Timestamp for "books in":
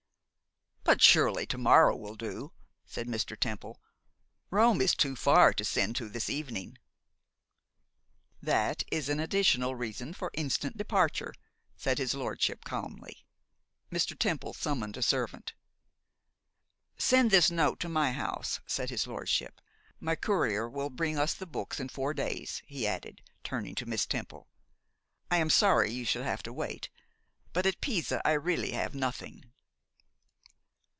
21.47-21.87